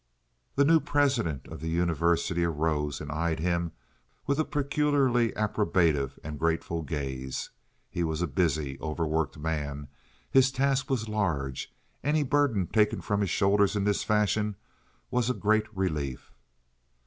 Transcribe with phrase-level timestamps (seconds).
[0.55, 3.71] The new president of the university arose and eyed him
[4.25, 7.51] with a peculiarly approbative and grateful gaze.
[7.87, 9.89] He was a busy, overworked man.
[10.31, 11.71] His task was large.
[12.03, 14.55] Any burden taken from his shoulders in this fashion
[15.11, 16.31] was a great relief.